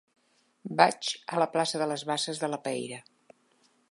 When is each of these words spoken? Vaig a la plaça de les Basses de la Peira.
Vaig 0.79 1.09
a 1.35 1.41
la 1.43 1.47
plaça 1.57 1.83
de 1.83 1.89
les 1.93 2.05
Basses 2.13 2.43
de 2.45 2.51
la 2.55 2.61
Peira. 2.67 3.01